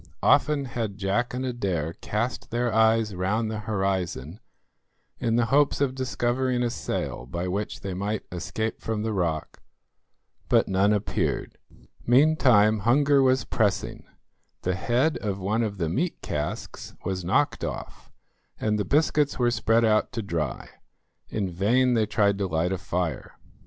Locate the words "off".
17.63-18.09